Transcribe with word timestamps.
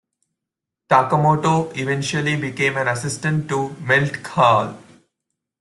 Takamoto 0.89 1.71
eventually 1.77 2.35
became 2.35 2.75
an 2.75 2.87
assistant 2.87 3.47
to 3.49 3.75
Milt 3.81 4.23
Kahl. 4.23 4.75